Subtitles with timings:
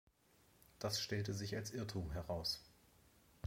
[0.79, 2.63] Das stellte sich als Irrtum heraus.